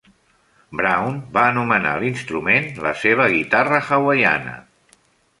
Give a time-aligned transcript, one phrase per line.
[0.79, 4.55] Brown va anomenar l'instrument "la seva guitarra hawaiana".